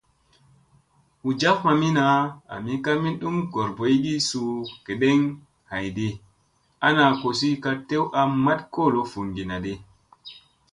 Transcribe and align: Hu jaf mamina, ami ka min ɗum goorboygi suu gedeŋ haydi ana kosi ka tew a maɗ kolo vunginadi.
Hu 1.23 1.29
jaf 1.41 1.57
mamina, 1.65 2.05
ami 2.55 2.73
ka 2.83 2.91
min 3.01 3.15
ɗum 3.21 3.35
goorboygi 3.53 4.13
suu 4.29 4.51
gedeŋ 4.85 5.19
haydi 5.71 6.07
ana 6.87 7.05
kosi 7.21 7.49
ka 7.63 7.71
tew 7.87 8.03
a 8.19 8.21
maɗ 8.45 8.59
kolo 8.73 8.99
vunginadi. 9.11 9.73